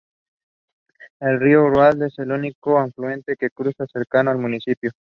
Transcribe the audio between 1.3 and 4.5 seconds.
Río Ulúa es el único afluente que cruza cercano al